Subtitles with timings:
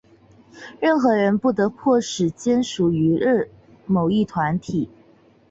[0.79, 3.23] 任何人不得迫使隶属于
[3.85, 4.89] 某一团体。